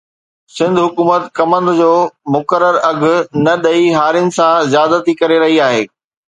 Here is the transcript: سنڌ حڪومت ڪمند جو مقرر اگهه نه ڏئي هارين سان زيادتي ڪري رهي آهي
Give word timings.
سنڌ 0.55 0.75
حڪومت 0.85 1.23
ڪمند 1.37 1.67
جو 1.79 1.91
مقرر 2.33 2.75
اگهه 2.91 3.15
نه 3.45 3.53
ڏئي 3.65 3.83
هارين 3.99 4.27
سان 4.37 4.53
زيادتي 4.73 5.13
ڪري 5.21 5.37
رهي 5.45 5.57
آهي 5.71 5.83